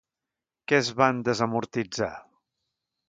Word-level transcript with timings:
Què 0.71 0.79
es 0.85 0.89
van 1.01 1.21
desamortitzar? 1.27 2.11